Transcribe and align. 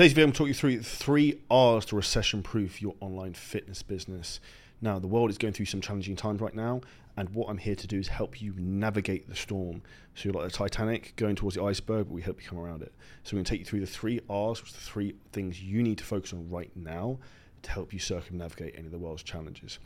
Today's 0.00 0.14
video, 0.14 0.28
I'm 0.28 0.32
talking 0.32 0.46
you 0.46 0.54
through 0.54 0.82
three 0.82 1.42
R's 1.50 1.84
to 1.84 1.96
recession 1.96 2.42
proof 2.42 2.80
your 2.80 2.94
online 3.00 3.34
fitness 3.34 3.82
business. 3.82 4.40
Now, 4.80 4.98
the 4.98 5.06
world 5.06 5.28
is 5.28 5.36
going 5.36 5.52
through 5.52 5.66
some 5.66 5.82
challenging 5.82 6.16
times 6.16 6.40
right 6.40 6.54
now, 6.54 6.80
and 7.18 7.28
what 7.34 7.50
I'm 7.50 7.58
here 7.58 7.74
to 7.74 7.86
do 7.86 7.98
is 7.98 8.08
help 8.08 8.40
you 8.40 8.54
navigate 8.56 9.28
the 9.28 9.34
storm. 9.34 9.82
So 10.14 10.22
you're 10.24 10.32
like 10.32 10.50
the 10.50 10.56
Titanic 10.56 11.12
going 11.16 11.36
towards 11.36 11.56
the 11.56 11.64
iceberg, 11.64 12.06
but 12.06 12.14
we 12.14 12.22
help 12.22 12.42
you 12.42 12.48
come 12.48 12.58
around 12.58 12.80
it. 12.80 12.94
So 13.24 13.34
we're 13.34 13.40
going 13.40 13.44
to 13.44 13.50
take 13.50 13.58
you 13.58 13.66
through 13.66 13.80
the 13.80 13.86
three 13.86 14.20
R's, 14.30 14.62
which 14.62 14.70
are 14.70 14.76
the 14.76 14.80
three 14.80 15.16
things 15.32 15.62
you 15.62 15.82
need 15.82 15.98
to 15.98 16.04
focus 16.04 16.32
on 16.32 16.48
right 16.48 16.74
now 16.74 17.18
to 17.60 17.70
help 17.70 17.92
you 17.92 17.98
circumnavigate 17.98 18.76
any 18.78 18.86
of 18.86 18.92
the 18.92 18.98
world's 18.98 19.22
challenges. 19.22 19.80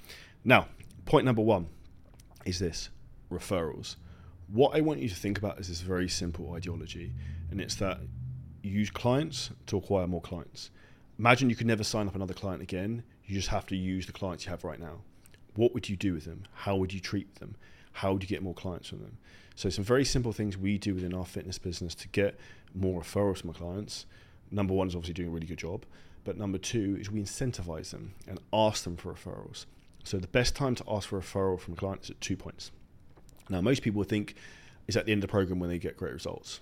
Now, 0.44 0.68
point 1.06 1.24
number 1.24 1.42
one 1.42 1.66
is 2.44 2.60
this 2.60 2.88
referrals. 3.32 3.96
What 4.46 4.76
I 4.76 4.80
want 4.80 5.00
you 5.00 5.08
to 5.08 5.16
think 5.16 5.38
about 5.38 5.58
is 5.58 5.66
this 5.66 5.80
very 5.80 6.08
simple 6.08 6.52
ideology, 6.52 7.14
and 7.50 7.60
it's 7.60 7.74
that 7.76 7.98
use 8.70 8.90
clients 8.90 9.50
to 9.66 9.76
acquire 9.76 10.06
more 10.06 10.20
clients. 10.20 10.70
Imagine 11.18 11.50
you 11.50 11.56
could 11.56 11.66
never 11.66 11.84
sign 11.84 12.08
up 12.08 12.14
another 12.14 12.34
client 12.34 12.62
again. 12.62 13.04
You 13.26 13.34
just 13.34 13.48
have 13.48 13.66
to 13.66 13.76
use 13.76 14.06
the 14.06 14.12
clients 14.12 14.44
you 14.44 14.50
have 14.50 14.64
right 14.64 14.80
now. 14.80 15.00
What 15.54 15.74
would 15.74 15.88
you 15.88 15.96
do 15.96 16.14
with 16.14 16.24
them? 16.24 16.44
How 16.52 16.76
would 16.76 16.92
you 16.92 17.00
treat 17.00 17.36
them? 17.36 17.56
How 17.92 18.12
would 18.12 18.22
you 18.22 18.28
get 18.28 18.42
more 18.42 18.54
clients 18.54 18.88
from 18.88 19.00
them? 19.00 19.18
So, 19.54 19.70
some 19.70 19.84
very 19.84 20.04
simple 20.04 20.32
things 20.32 20.58
we 20.58 20.78
do 20.78 20.94
within 20.94 21.14
our 21.14 21.24
fitness 21.24 21.58
business 21.58 21.94
to 21.96 22.08
get 22.08 22.38
more 22.74 23.00
referrals 23.00 23.38
from 23.38 23.50
our 23.50 23.54
clients. 23.54 24.06
Number 24.50 24.74
one 24.74 24.88
is 24.88 24.96
obviously 24.96 25.14
doing 25.14 25.28
a 25.28 25.32
really 25.32 25.46
good 25.46 25.58
job, 25.58 25.84
but 26.24 26.36
number 26.36 26.58
two 26.58 26.96
is 27.00 27.10
we 27.10 27.22
incentivize 27.22 27.90
them 27.90 28.14
and 28.26 28.40
ask 28.52 28.82
them 28.82 28.96
for 28.96 29.14
referrals. 29.14 29.66
So, 30.02 30.18
the 30.18 30.26
best 30.26 30.56
time 30.56 30.74
to 30.74 30.84
ask 30.88 31.08
for 31.08 31.18
a 31.18 31.22
referral 31.22 31.60
from 31.60 31.74
a 31.74 31.76
client 31.76 32.02
is 32.02 32.10
at 32.10 32.20
two 32.20 32.36
points. 32.36 32.72
Now, 33.48 33.60
most 33.60 33.82
people 33.82 34.02
think 34.02 34.34
is 34.88 34.96
at 34.96 35.06
the 35.06 35.12
end 35.12 35.22
of 35.22 35.28
the 35.28 35.32
program 35.32 35.60
when 35.60 35.70
they 35.70 35.78
get 35.78 35.96
great 35.96 36.12
results. 36.12 36.60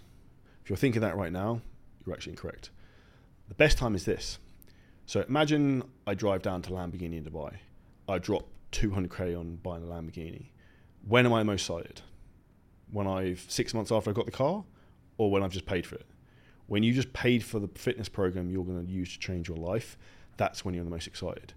If 0.63 0.69
you're 0.69 0.77
thinking 0.77 1.01
that 1.01 1.17
right 1.17 1.33
now, 1.33 1.63
you're 2.05 2.15
actually 2.15 2.33
incorrect. 2.33 2.71
The 3.49 3.55
best 3.55 3.79
time 3.79 3.95
is 3.95 4.05
this. 4.05 4.39
So 5.07 5.25
imagine 5.29 5.83
I 6.07 6.15
drive 6.15 6.43
down 6.43 6.63
to 6.63 6.71
Lamborghini 6.71 7.19
in 7.19 7.25
Dubai. 7.25 7.55
I 8.09 8.19
drop 8.19 8.49
200k 8.73 9.39
on 9.39 9.57
buying 9.57 9.83
a 9.83 9.87
Lamborghini. 9.87 10.47
When 11.07 11.27
am 11.27 11.33
I 11.33 11.43
most 11.43 11.63
excited? 11.63 12.01
When 12.91 13.07
I've 13.07 13.45
six 13.49 13.75
months 13.75 13.91
after 13.93 14.11
I 14.11 14.13
got 14.13 14.27
the 14.27 14.33
car, 14.33 14.65
or 15.19 15.31
when 15.31 15.43
I've 15.43 15.53
just 15.53 15.67
paid 15.67 15.87
for 15.87 15.97
it? 15.97 16.07
When 16.67 16.83
you 16.83 16.93
just 16.93 17.13
paid 17.13 17.45
for 17.45 17.59
the 17.59 17.69
fitness 17.75 18.09
program 18.09 18.51
you're 18.51 18.65
going 18.65 18.85
to 18.85 18.91
use 18.91 19.13
to 19.13 19.19
change 19.19 19.49
your 19.49 19.59
life, 19.59 19.99
that's 20.37 20.65
when 20.65 20.75
you're 20.75 20.85
the 20.85 20.91
most 20.91 21.07
excited. 21.07 21.53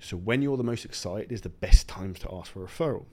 So 0.00 0.16
when 0.16 0.42
you're 0.42 0.56
the 0.56 0.64
most 0.64 0.84
excited 0.84 1.32
is 1.32 1.40
the 1.40 1.48
best 1.48 1.88
times 1.88 2.18
to 2.20 2.34
ask 2.34 2.52
for 2.52 2.64
a 2.64 2.66
referral, 2.66 3.06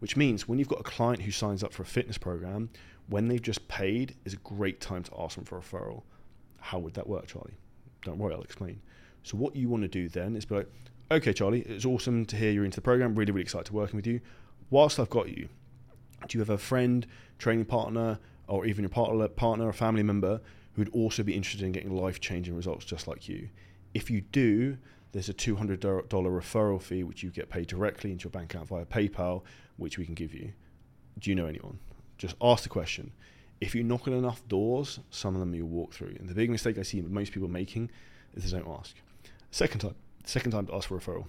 which 0.00 0.16
means 0.16 0.48
when 0.48 0.58
you've 0.58 0.68
got 0.68 0.80
a 0.80 0.84
client 0.84 1.22
who 1.22 1.30
signs 1.30 1.62
up 1.62 1.72
for 1.72 1.82
a 1.82 1.86
fitness 1.86 2.18
program, 2.18 2.70
when 3.08 3.28
they've 3.28 3.42
just 3.42 3.66
paid 3.68 4.16
is 4.24 4.34
a 4.34 4.38
great 4.38 4.80
time 4.80 5.02
to 5.02 5.12
ask 5.18 5.36
them 5.36 5.44
for 5.44 5.58
a 5.58 5.60
referral 5.60 6.02
how 6.60 6.78
would 6.78 6.94
that 6.94 7.08
work, 7.08 7.26
Charlie? 7.26 7.58
Don't 8.02 8.18
worry, 8.18 8.34
I'll 8.34 8.42
explain. 8.42 8.80
So 9.22 9.36
what 9.36 9.56
you 9.56 9.68
want 9.68 9.82
to 9.82 9.88
do 9.88 10.08
then 10.08 10.36
is 10.36 10.44
be 10.44 10.56
like, 10.56 10.70
okay, 11.10 11.32
Charlie, 11.32 11.60
it's 11.62 11.84
awesome 11.84 12.24
to 12.26 12.36
hear 12.36 12.50
you're 12.50 12.64
into 12.64 12.76
the 12.76 12.82
program. 12.82 13.14
Really, 13.14 13.32
really 13.32 13.42
excited 13.42 13.66
to 13.66 13.74
working 13.74 13.96
with 13.96 14.06
you. 14.06 14.20
Whilst 14.70 14.98
I've 14.98 15.10
got 15.10 15.28
you, 15.28 15.48
do 16.28 16.38
you 16.38 16.40
have 16.40 16.50
a 16.50 16.58
friend, 16.58 17.06
training 17.38 17.64
partner, 17.64 18.18
or 18.46 18.66
even 18.66 18.82
your 18.82 18.90
partner, 18.90 19.28
partner 19.28 19.66
or 19.66 19.72
family 19.72 20.02
member 20.02 20.40
who'd 20.74 20.88
also 20.90 21.22
be 21.22 21.34
interested 21.34 21.64
in 21.64 21.72
getting 21.72 21.94
life-changing 21.94 22.54
results 22.54 22.84
just 22.84 23.08
like 23.08 23.28
you? 23.28 23.48
If 23.94 24.10
you 24.10 24.20
do, 24.20 24.76
there's 25.12 25.28
a 25.28 25.34
$200 25.34 26.08
referral 26.08 26.80
fee 26.80 27.02
which 27.02 27.22
you 27.22 27.30
get 27.30 27.50
paid 27.50 27.66
directly 27.66 28.12
into 28.12 28.24
your 28.24 28.30
bank 28.30 28.54
account 28.54 28.68
via 28.68 28.84
PayPal, 28.84 29.42
which 29.76 29.98
we 29.98 30.04
can 30.04 30.14
give 30.14 30.32
you. 30.32 30.52
Do 31.18 31.30
you 31.30 31.36
know 31.36 31.46
anyone? 31.46 31.80
Just 32.16 32.36
ask 32.40 32.62
the 32.62 32.68
question 32.68 33.12
if 33.60 33.74
you 33.74 33.82
knock 33.82 34.08
on 34.08 34.14
enough 34.14 34.46
doors, 34.48 35.00
some 35.10 35.34
of 35.34 35.40
them 35.40 35.54
you'll 35.54 35.68
walk 35.68 35.92
through. 35.92 36.16
And 36.18 36.28
the 36.28 36.34
big 36.34 36.50
mistake 36.50 36.78
I 36.78 36.82
see 36.82 37.00
most 37.02 37.32
people 37.32 37.48
making 37.48 37.90
is 38.34 38.50
they 38.50 38.58
don't 38.58 38.68
ask. 38.68 38.96
Second 39.50 39.80
time, 39.80 39.94
second 40.24 40.52
time 40.52 40.66
to 40.66 40.74
ask 40.74 40.88
for 40.88 40.96
a 40.96 41.00
referral 41.00 41.26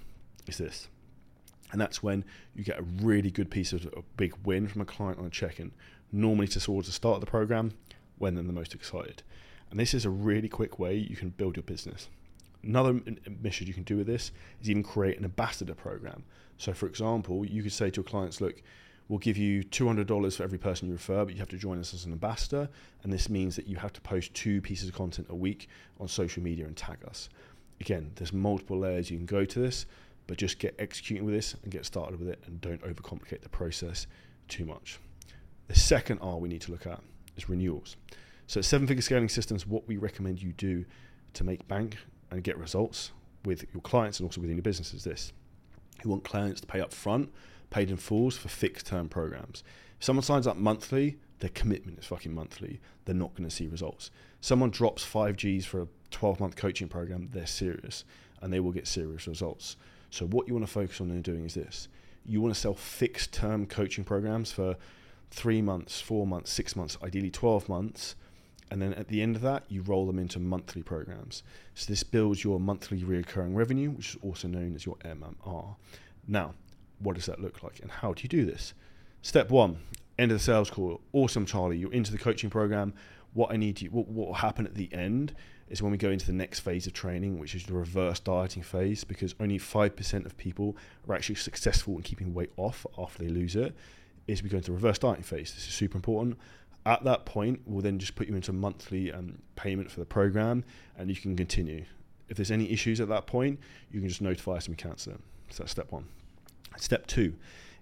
is 0.47 0.57
this. 0.57 0.87
And 1.71 1.79
that's 1.79 2.03
when 2.03 2.23
you 2.55 2.63
get 2.63 2.79
a 2.79 2.83
really 3.01 3.31
good 3.31 3.49
piece 3.49 3.73
of 3.73 3.85
a 3.85 4.01
big 4.17 4.33
win 4.45 4.67
from 4.67 4.81
a 4.81 4.85
client 4.85 5.19
on 5.19 5.25
a 5.25 5.29
check-in, 5.29 5.71
normally 6.11 6.47
towards 6.47 6.87
the 6.87 6.93
start 6.93 7.15
of 7.15 7.21
the 7.21 7.27
program, 7.27 7.73
when 8.17 8.35
they're 8.35 8.43
the 8.43 8.53
most 8.53 8.75
excited. 8.75 9.23
And 9.69 9.79
this 9.79 9.93
is 9.93 10.05
a 10.05 10.09
really 10.09 10.49
quick 10.49 10.79
way 10.79 10.95
you 10.95 11.15
can 11.15 11.29
build 11.29 11.55
your 11.55 11.63
business. 11.63 12.09
Another 12.63 13.01
mission 13.41 13.67
you 13.67 13.73
can 13.73 13.83
do 13.83 13.97
with 13.97 14.07
this 14.07 14.31
is 14.61 14.69
even 14.69 14.83
create 14.83 15.17
an 15.17 15.23
ambassador 15.23 15.73
program. 15.73 16.23
So, 16.57 16.73
for 16.73 16.85
example, 16.85 17.45
you 17.45 17.63
could 17.63 17.71
say 17.71 17.89
to 17.89 17.97
your 17.97 18.03
clients, 18.03 18.39
look, 18.39 18.61
We'll 19.07 19.19
give 19.19 19.37
you 19.37 19.63
$200 19.63 20.37
for 20.37 20.43
every 20.43 20.57
person 20.57 20.87
you 20.87 20.93
refer, 20.93 21.25
but 21.25 21.33
you 21.33 21.39
have 21.39 21.49
to 21.49 21.57
join 21.57 21.79
us 21.79 21.93
as 21.93 22.05
an 22.05 22.13
ambassador. 22.13 22.69
And 23.03 23.11
this 23.11 23.29
means 23.29 23.55
that 23.57 23.67
you 23.67 23.75
have 23.75 23.91
to 23.93 24.01
post 24.01 24.33
two 24.33 24.61
pieces 24.61 24.87
of 24.87 24.95
content 24.95 25.27
a 25.29 25.35
week 25.35 25.67
on 25.99 26.07
social 26.07 26.41
media 26.41 26.65
and 26.65 26.77
tag 26.77 26.97
us. 27.07 27.29
Again, 27.81 28.11
there's 28.15 28.31
multiple 28.31 28.77
layers 28.77 29.11
you 29.11 29.17
can 29.17 29.25
go 29.25 29.43
to 29.43 29.59
this, 29.59 29.85
but 30.27 30.37
just 30.37 30.59
get 30.59 30.75
executing 30.79 31.25
with 31.25 31.35
this 31.35 31.55
and 31.63 31.71
get 31.71 31.85
started 31.85 32.19
with 32.19 32.29
it 32.29 32.41
and 32.45 32.61
don't 32.61 32.81
overcomplicate 32.83 33.41
the 33.41 33.49
process 33.49 34.07
too 34.47 34.65
much. 34.65 34.99
The 35.67 35.75
second 35.75 36.19
R 36.21 36.37
we 36.37 36.47
need 36.47 36.61
to 36.61 36.71
look 36.71 36.85
at 36.85 37.01
is 37.35 37.49
renewals. 37.49 37.97
So, 38.47 38.61
seven 38.61 38.87
figure 38.87 39.01
scaling 39.01 39.29
systems, 39.29 39.65
what 39.65 39.87
we 39.87 39.97
recommend 39.97 40.41
you 40.41 40.53
do 40.53 40.85
to 41.33 41.43
make 41.43 41.67
bank 41.67 41.97
and 42.31 42.43
get 42.43 42.57
results 42.57 43.11
with 43.45 43.65
your 43.73 43.81
clients 43.81 44.19
and 44.19 44.27
also 44.27 44.41
within 44.41 44.57
your 44.57 44.63
business 44.63 44.93
is 44.93 45.03
this. 45.03 45.33
You 46.03 46.09
want 46.09 46.23
clients 46.23 46.61
to 46.61 46.67
pay 46.67 46.81
up 46.81 46.93
front 46.93 47.31
paid 47.71 47.89
in 47.89 47.97
fulls 47.97 48.37
for 48.37 48.47
fixed 48.47 48.85
term 48.85 49.09
programs. 49.09 49.63
If 49.99 50.05
someone 50.05 50.23
signs 50.23 50.45
up 50.45 50.57
monthly, 50.57 51.17
their 51.39 51.49
commitment 51.49 51.97
is 51.97 52.05
fucking 52.05 52.33
monthly. 52.33 52.79
They're 53.05 53.15
not 53.15 53.33
going 53.35 53.49
to 53.49 53.55
see 53.55 53.67
results. 53.67 54.11
Someone 54.39 54.69
drops 54.69 55.03
5Gs 55.03 55.65
for 55.65 55.81
a 55.81 55.87
12 56.11 56.39
month 56.39 56.55
coaching 56.55 56.87
program, 56.87 57.29
they're 57.31 57.47
serious 57.47 58.03
and 58.41 58.51
they 58.51 58.59
will 58.59 58.71
get 58.71 58.87
serious 58.87 59.27
results. 59.27 59.77
So, 60.09 60.25
what 60.27 60.47
you 60.47 60.53
want 60.53 60.65
to 60.65 60.71
focus 60.71 60.99
on 60.99 61.09
in 61.11 61.21
doing 61.21 61.45
is 61.45 61.53
this 61.53 61.87
you 62.25 62.41
want 62.41 62.53
to 62.53 62.59
sell 62.59 62.73
fixed 62.73 63.33
term 63.33 63.65
coaching 63.65 64.03
programs 64.03 64.51
for 64.51 64.75
three 65.31 65.61
months, 65.61 66.01
four 66.01 66.27
months, 66.27 66.51
six 66.51 66.75
months, 66.75 66.97
ideally 67.03 67.31
12 67.31 67.69
months. 67.69 68.15
And 68.69 68.81
then 68.81 68.93
at 68.93 69.09
the 69.09 69.21
end 69.21 69.35
of 69.35 69.41
that, 69.41 69.63
you 69.67 69.81
roll 69.81 70.05
them 70.05 70.17
into 70.17 70.39
monthly 70.39 70.81
programs. 70.81 71.43
So, 71.75 71.91
this 71.91 72.03
builds 72.03 72.43
your 72.43 72.59
monthly 72.59 73.03
recurring 73.03 73.55
revenue, 73.55 73.91
which 73.91 74.15
is 74.15 74.17
also 74.21 74.47
known 74.47 74.75
as 74.75 74.85
your 74.85 74.95
MMR. 74.97 75.75
Now, 76.27 76.53
what 77.01 77.15
does 77.15 77.25
that 77.25 77.39
look 77.39 77.63
like 77.63 77.79
and 77.81 77.91
how 77.91 78.13
do 78.13 78.23
you 78.23 78.29
do 78.29 78.45
this? 78.45 78.73
Step 79.21 79.49
one, 79.49 79.77
end 80.17 80.31
of 80.31 80.37
the 80.37 80.43
sales 80.43 80.69
call. 80.69 81.01
Awesome, 81.13 81.45
Charlie. 81.45 81.77
You're 81.77 81.93
into 81.93 82.11
the 82.11 82.17
coaching 82.17 82.49
program. 82.49 82.93
What 83.33 83.51
I 83.51 83.57
need 83.57 83.81
you, 83.81 83.89
what, 83.89 84.07
what 84.07 84.27
will 84.27 84.33
happen 84.35 84.65
at 84.65 84.75
the 84.75 84.91
end 84.93 85.33
is 85.69 85.81
when 85.81 85.91
we 85.91 85.97
go 85.97 86.09
into 86.09 86.25
the 86.25 86.33
next 86.33 86.59
phase 86.59 86.85
of 86.85 86.93
training, 86.93 87.39
which 87.39 87.55
is 87.55 87.65
the 87.65 87.73
reverse 87.73 88.19
dieting 88.19 88.61
phase, 88.61 89.05
because 89.05 89.33
only 89.39 89.57
5% 89.57 90.25
of 90.25 90.35
people 90.37 90.75
are 91.07 91.15
actually 91.15 91.35
successful 91.35 91.95
in 91.95 92.01
keeping 92.01 92.33
weight 92.33 92.51
off 92.57 92.85
after 92.97 93.23
they 93.23 93.29
lose 93.29 93.55
it, 93.55 93.73
is 94.27 94.43
we 94.43 94.49
go 94.49 94.57
into 94.57 94.67
the 94.67 94.73
reverse 94.73 94.99
dieting 94.99 95.23
phase. 95.23 95.53
This 95.53 95.67
is 95.67 95.73
super 95.73 95.97
important. 95.97 96.37
At 96.85 97.03
that 97.05 97.25
point, 97.25 97.61
we'll 97.65 97.81
then 97.81 97.99
just 97.99 98.15
put 98.15 98.27
you 98.27 98.35
into 98.35 98.51
monthly 98.51 99.13
um, 99.13 99.37
payment 99.55 99.89
for 99.89 99.99
the 99.99 100.05
program 100.05 100.65
and 100.97 101.09
you 101.09 101.15
can 101.15 101.37
continue. 101.37 101.85
If 102.27 102.37
there's 102.37 102.51
any 102.51 102.69
issues 102.71 102.99
at 102.99 103.07
that 103.09 103.27
point, 103.27 103.59
you 103.91 103.99
can 103.99 104.09
just 104.09 104.21
notify 104.21 104.53
us 104.53 104.65
and 104.65 104.73
we 104.73 104.77
cancel 104.77 105.13
them. 105.13 105.23
So 105.49 105.63
that's 105.63 105.71
step 105.71 105.91
one. 105.91 106.05
Step 106.77 107.07
two 107.07 107.35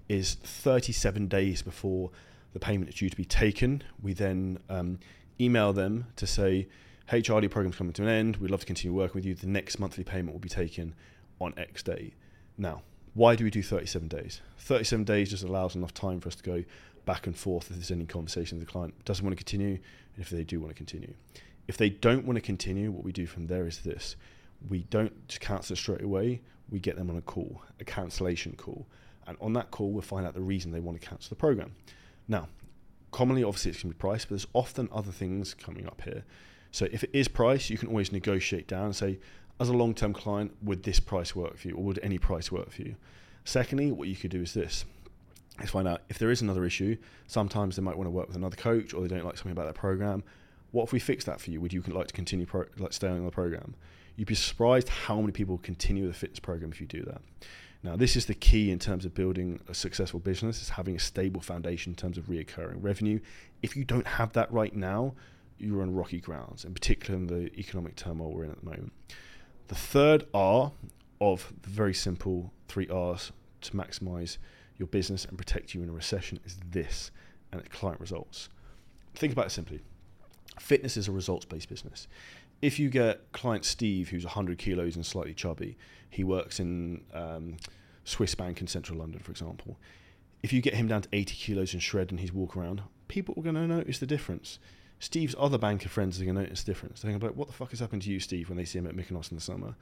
is 0.08 0.36
37 0.36 1.28
days 1.28 1.62
before 1.62 2.12
the 2.54 2.60
payment 2.60 2.90
is 2.90 2.96
due 2.96 3.10
to 3.10 3.16
be 3.16 3.26
taken. 3.26 3.84
We 4.02 4.14
then 4.14 4.60
um, 4.70 5.00
email 5.40 5.74
them 5.74 6.08
to 6.16 6.26
say, 6.26 6.68
Charlie, 7.24 7.48
program's 7.48 7.76
coming 7.76 7.94
to 7.94 8.04
an 8.04 8.08
end. 8.08 8.38
We'd 8.38 8.52
love 8.52 8.62
to 8.62 8.66
continue 8.66 8.96
working 8.96 9.16
with 9.16 9.26
you. 9.26 9.36
The 9.36 9.48
next 9.48 9.80
monthly 9.80 10.04
payment 10.04 10.34
will 10.34 10.40
be 10.40 10.50
taken 10.50 10.96
on 11.40 11.54
X 11.58 11.84
day. 11.84 12.14
Now, 12.58 12.84
why 13.14 13.36
do 13.36 13.44
we 13.44 13.50
do 13.50 13.64
37 13.64 14.08
days? 14.08 14.42
37 14.58 15.06
days 15.06 15.30
just 15.30 15.44
allows 15.44 15.76
enough 15.76 15.94
time 15.94 16.20
for 16.20 16.28
us 16.30 16.36
to 16.36 16.44
go 16.44 16.64
back 17.06 17.26
and 17.26 17.36
forth 17.36 17.72
if 17.72 17.76
there's 17.76 17.92
any 17.92 18.06
conversation 18.06 18.60
with 18.60 18.68
the 18.68 18.72
client 18.72 18.94
doesn't 19.06 19.26
want 19.26 19.36
to 19.36 19.44
continue, 19.44 19.80
and 20.16 20.24
if 20.24 20.30
they 20.30 20.44
do 20.44 20.60
want 20.60 20.70
to 20.70 20.76
continue. 20.76 21.14
If 21.68 21.78
they 21.78 21.90
don't 21.90 22.26
want 22.26 22.38
to 22.38 22.42
continue, 22.42 22.92
what 22.92 23.04
we 23.04 23.12
do 23.12 23.26
from 23.26 23.48
there 23.48 23.66
is 23.66 23.80
this 23.80 24.16
we 24.68 24.84
don't 24.90 25.28
just 25.28 25.42
cancel 25.42 25.76
straight 25.76 26.02
away. 26.02 26.42
We 26.70 26.80
get 26.80 26.96
them 26.96 27.10
on 27.10 27.18
a 27.18 27.22
call, 27.22 27.62
a 27.80 27.84
cancellation 27.84 28.56
call. 28.56 28.86
And 29.28 29.38
on 29.40 29.54
that 29.54 29.72
call, 29.72 29.92
we'll 29.92 30.02
find 30.02 30.26
out 30.26 30.34
the 30.34 30.42
reason 30.42 30.72
they 30.72 30.80
want 30.80 31.00
to 31.00 31.08
cancel 31.08 31.30
the 31.30 31.36
program. 31.36 31.72
Now, 32.28 32.48
commonly, 33.12 33.44
obviously, 33.44 33.72
it's 33.72 33.84
going 33.84 33.92
to 33.92 33.98
be 33.98 34.00
price, 34.00 34.26
but 34.26 34.32
there's 34.32 34.48
often 34.54 34.90
other 34.92 35.12
things 35.12 35.54
coming 35.54 35.86
up 35.86 36.02
here. 36.04 36.24
So 36.72 36.88
if 36.92 37.04
it 37.04 37.10
is 37.14 37.28
price, 37.28 37.70
you 37.70 37.78
can 37.78 37.90
always 37.90 38.12
negotiate 38.12 38.68
down 38.68 38.86
and 38.86 38.96
say, 38.96 39.20
as 39.60 39.70
a 39.70 39.74
long 39.74 39.94
term 39.94 40.14
client, 40.14 40.56
would 40.62 40.84
this 40.84 41.00
price 41.00 41.36
work 41.36 41.58
for 41.58 41.68
you 41.68 41.76
or 41.76 41.84
would 41.84 42.00
any 42.02 42.18
price 42.18 42.52
work 42.52 42.72
for 42.72 42.82
you? 42.82 42.96
Secondly, 43.44 43.92
what 43.92 44.08
you 44.08 44.16
could 44.16 44.32
do 44.32 44.42
is 44.42 44.54
this 44.54 44.86
is 45.62 45.70
find 45.70 45.88
out 45.88 46.02
if 46.10 46.18
there 46.18 46.32
is 46.32 46.42
another 46.42 46.66
issue. 46.66 46.96
Sometimes 47.28 47.76
they 47.76 47.82
might 47.82 47.98
want 47.98 48.08
to 48.08 48.12
work 48.12 48.28
with 48.28 48.38
another 48.38 48.56
coach 48.56 48.94
or 48.94 49.02
they 49.02 49.08
don't 49.08 49.26
like 49.26 49.38
something 49.38 49.52
about 49.52 49.66
their 49.66 49.74
program. 49.74 50.24
What 50.72 50.84
if 50.84 50.94
we 50.94 51.00
fix 51.00 51.26
that 51.26 51.42
for 51.42 51.52
you? 51.52 51.62
Would 51.62 51.74
you 51.74 51.82
like 51.88 52.08
to 52.08 52.14
continue 52.14 52.46
pro- 52.46 52.66
like 52.78 52.94
staying 52.94 53.18
on 53.18 53.26
the 53.26 53.32
program? 53.32 53.76
You'd 54.16 54.28
be 54.28 54.36
surprised 54.36 54.90
how 54.90 55.20
many 55.20 55.32
people 55.32 55.58
continue 55.60 56.08
the 56.08 56.14
fitness 56.14 56.40
program 56.40 56.72
if 56.72 56.82
you 56.82 56.88
do 56.88 57.04
that. 57.04 57.22
Now, 57.82 57.96
this 57.96 58.18
is 58.18 58.26
the 58.26 58.34
key 58.34 58.72
in 58.72 58.80
terms 58.80 59.06
of 59.06 59.14
building 59.14 59.62
a 59.70 59.74
successful 59.74 60.20
business, 60.20 60.62
is 60.62 60.70
having 60.70 60.98
a 60.98 61.00
stable 61.00 61.40
foundation 61.40 61.94
in 61.94 61.96
terms 61.96 62.18
of 62.18 62.26
reoccurring 62.26 62.84
revenue. 62.84 63.22
If 63.62 63.78
you 63.78 63.86
don't 63.86 64.06
have 64.06 64.34
that 64.34 64.52
right 64.52 64.76
now, 64.76 65.16
you're 65.58 65.82
on 65.82 65.94
rocky 65.94 66.20
grounds, 66.20 66.66
in 66.66 66.74
particular 66.74 67.18
in 67.18 67.28
the 67.28 67.58
economic 67.58 67.96
turmoil 67.96 68.34
we're 68.34 68.44
in 68.44 68.52
at 68.52 68.60
the 68.60 68.70
moment. 68.70 68.92
The 69.70 69.76
third 69.76 70.26
R 70.34 70.74
of 71.22 71.54
the 71.62 71.70
very 71.70 71.94
simple 71.94 72.52
three 72.68 72.88
R's 72.90 73.32
to 73.62 73.72
maximize 73.72 74.38
your 74.78 74.88
business 74.88 75.26
and 75.26 75.38
protect 75.38 75.74
you 75.74 75.82
in 75.82 75.90
a 75.90 75.94
recession 75.94 76.40
is 76.46 76.58
this, 76.70 77.12
and 77.52 77.62
it's 77.62 77.74
client 77.74 78.00
results. 78.02 78.50
Think 79.16 79.34
about 79.34 79.48
it 79.48 79.52
simply. 79.52 79.82
Fitness 80.60 80.98
is 80.98 81.08
a 81.08 81.12
results 81.12 81.46
based 81.46 81.70
business. 81.70 82.08
If 82.62 82.80
you 82.80 82.90
get 82.90 83.32
client 83.32 83.64
Steve, 83.64 84.10
who's 84.10 84.26
100 84.26 84.58
kilos 84.58 84.96
and 84.96 85.06
slightly 85.06 85.34
chubby, 85.34 85.78
he 86.10 86.24
works 86.24 86.60
in 86.60 87.02
um, 87.14 87.58
Swiss 88.04 88.36
Bank 88.36 88.60
in 88.60 88.68
central 88.68 89.00
London, 89.00 89.22
for 89.22 89.32
example. 89.32 89.78
If 90.44 90.52
you 90.54 90.62
get 90.62 90.74
him 90.74 90.88
down 90.88 91.04
to 91.04 91.10
80 91.14 91.36
kilos 91.36 91.74
and 91.74 91.82
shred 91.82 92.12
and 92.12 92.20
he's 92.20 92.34
walk 92.34 92.58
around, 92.58 92.82
people 93.08 93.36
are 93.38 93.44
going 93.44 93.56
to 93.56 93.68
notice 93.68 94.00
the 94.00 94.06
difference. 94.06 94.60
Steve's 95.00 95.36
other 95.40 95.58
banker 95.58 95.90
friends 95.90 96.20
are 96.20 96.26
going 96.26 96.36
to 96.36 96.44
notice 96.44 96.64
the 96.64 96.72
difference. 96.72 97.02
They're 97.02 97.12
going 97.12 97.20
to 97.20 97.26
be 97.26 97.30
like, 97.30 97.38
what 97.38 97.48
the 97.48 97.54
fuck 97.54 97.72
has 97.72 97.80
happened 97.80 98.02
to 98.04 98.10
you, 98.10 98.20
Steve, 98.20 98.50
when 98.50 98.58
they 98.58 98.66
see 98.66 98.80
him 98.80 98.88
at 98.88 98.96
Mykonos 98.96 99.32
in 99.32 99.38
the 99.38 99.42
summer? 99.42 99.76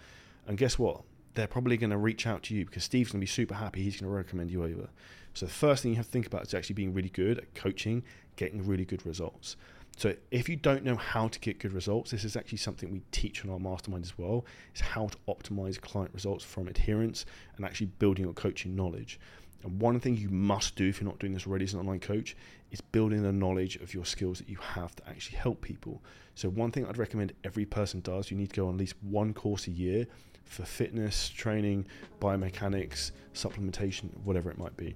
And 0.48 0.58
guess 0.58 0.78
what? 0.78 1.02
They're 1.34 1.48
probably 1.48 1.78
going 1.78 1.90
to 1.92 1.98
reach 1.98 2.26
out 2.26 2.44
to 2.44 2.56
you 2.56 2.66
because 2.66 2.84
Steve's 2.84 3.12
going 3.12 3.20
to 3.20 3.24
be 3.24 3.28
super 3.28 3.56
happy. 3.56 3.84
He's 3.84 4.00
going 4.00 4.12
to 4.12 4.16
recommend 4.16 4.52
you 4.52 4.64
over. 4.64 4.90
So 5.34 5.46
the 5.46 5.52
first 5.52 5.84
thing 5.84 5.92
you 5.92 5.98
have 5.98 6.06
to 6.06 6.12
think 6.12 6.26
about 6.26 6.44
is 6.44 6.54
actually 6.54 6.76
being 6.76 6.94
really 6.94 7.10
good 7.10 7.38
at 7.40 7.54
coaching, 7.54 8.04
getting 8.36 8.66
really 8.66 8.86
good 8.86 9.06
results. 9.06 9.56
So 9.98 10.14
if 10.30 10.48
you 10.48 10.56
don't 10.56 10.84
know 10.84 10.96
how 10.96 11.28
to 11.28 11.40
get 11.40 11.58
good 11.58 11.74
results, 11.74 12.12
this 12.12 12.24
is 12.24 12.38
actually 12.38 12.60
something 12.60 12.92
we 12.92 13.02
teach 13.12 13.44
in 13.44 13.50
our 13.50 13.60
mastermind 13.60 14.06
as 14.06 14.16
well, 14.16 14.46
is 14.76 14.80
how 14.80 15.08
to 15.08 15.18
optimize 15.28 15.82
client 15.82 16.12
results 16.14 16.44
from 16.44 16.68
adherence 16.68 17.26
and 17.56 17.66
actually 17.66 17.88
building 17.88 18.26
your 18.26 18.36
coaching 18.36 18.76
knowledge. 18.76 19.20
And 19.64 19.82
one 19.82 20.00
thing 20.00 20.16
you 20.16 20.30
must 20.30 20.76
do 20.76 20.88
if 20.88 21.02
you're 21.02 21.10
not 21.10 21.18
doing 21.18 21.34
this 21.34 21.48
already 21.48 21.66
as 21.66 21.74
an 21.74 21.80
online 21.80 22.00
coach 22.00 22.38
is 22.70 22.80
building 22.80 23.24
the 23.24 23.32
knowledge 23.32 23.78
of 23.78 23.92
your 23.92 24.06
skills 24.06 24.38
that 24.38 24.48
you 24.48 24.58
have 24.58 24.96
to 24.98 25.10
actually 25.10 25.38
help 25.38 25.62
people. 25.62 26.04
So 26.36 26.48
one 26.48 26.72
thing 26.72 26.86
I'd 26.86 27.00
recommend 27.00 27.34
every 27.44 27.66
person 27.66 28.02
does, 28.02 28.30
you 28.30 28.38
need 28.38 28.52
to 28.52 28.56
go 28.56 28.68
on 28.68 28.76
at 28.76 28.80
least 28.80 28.94
one 29.02 29.34
course 29.34 29.66
a 29.66 29.72
year 29.72 30.06
for 30.46 30.64
fitness, 30.64 31.30
training, 31.30 31.88
biomechanics, 32.22 33.14
supplementation, 33.34 34.16
whatever 34.24 34.52
it 34.52 34.60
might 34.60 34.78
be. 34.78 34.94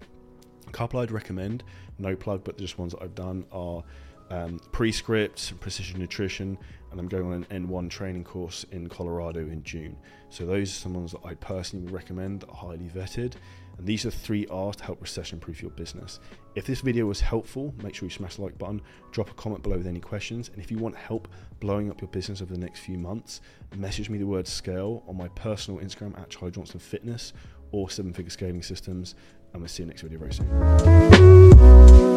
A 0.68 0.72
couple 0.72 1.00
I'd 1.00 1.10
recommend, 1.10 1.64
no 1.98 2.16
plug, 2.16 2.44
but 2.44 2.60
just 2.60 2.78
ones 2.78 2.94
that 2.94 3.02
I've 3.02 3.16
done 3.16 3.46
are 3.52 3.84
um, 4.32 4.60
Prescript, 4.72 5.60
Precision 5.60 6.00
Nutrition, 6.00 6.58
and 6.90 7.00
I'm 7.00 7.08
going 7.08 7.26
on 7.26 7.46
an 7.50 7.68
N1 7.68 7.90
training 7.90 8.24
course 8.24 8.66
in 8.72 8.88
Colorado 8.88 9.42
in 9.42 9.62
June. 9.64 9.96
So 10.30 10.46
those 10.46 10.70
are 10.70 10.80
some 10.80 10.94
ones 10.94 11.12
that 11.12 11.22
I 11.24 11.36
personally 11.36 11.86
would 11.86 11.94
recommend 11.94 12.42
that 12.42 12.50
are 12.50 12.56
highly 12.56 12.90
vetted. 12.90 13.34
And 13.78 13.86
these 13.86 14.06
are 14.06 14.12
three 14.12 14.46
R's 14.48 14.76
to 14.78 14.84
help 14.84 15.02
recession 15.02 15.40
proof 15.40 15.62
your 15.62 15.72
business. 15.72 16.20
If 16.56 16.66
this 16.66 16.82
video 16.82 17.06
was 17.06 17.20
helpful, 17.22 17.74
make 17.84 17.96
sure 17.96 18.06
you 18.06 18.12
smash 18.12 18.36
the 18.36 18.44
like 18.44 18.58
button, 18.58 18.82
drop 19.12 19.30
a 19.30 19.34
comment 19.34 19.64
below 19.64 19.78
with 19.78 19.88
any 19.88 20.00
questions. 20.00 20.50
And 20.50 20.62
if 20.62 20.72
you 20.72 20.78
want 20.78 20.96
help 20.96 21.28
blowing 21.60 21.90
up 21.90 22.02
your 22.02 22.10
business 22.10 22.42
over 22.42 22.54
the 22.54 22.60
next 22.60 22.80
few 22.80 22.98
months, 22.98 23.42
message 23.76 24.10
me 24.10 24.18
the 24.18 24.28
word 24.28 24.48
scale 24.48 25.04
on 25.08 25.18
my 25.18 25.28
personal 25.30 25.80
Instagram 25.82 26.18
at 26.20 26.30
Charlie 26.30 26.52
Johnson 26.52 26.80
Fitness 26.80 27.34
or 27.72 27.90
Seven 27.90 28.14
Figure 28.14 28.32
Scaling 28.32 28.64
Systems. 28.64 29.16
And 29.54 29.62
we'll 29.62 29.70
see 29.70 29.84
you 29.84 29.88
next 29.88 30.02
video 30.02 30.20
very 30.20 30.34
soon. 30.34 32.11